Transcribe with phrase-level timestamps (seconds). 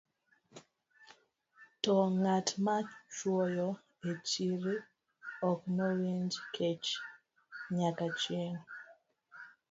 [1.83, 2.75] To ng'at ma
[3.15, 3.69] chwoyo
[4.09, 4.75] e chiri
[5.49, 6.87] ok nowinj kech
[7.75, 8.61] nyaka chieng'.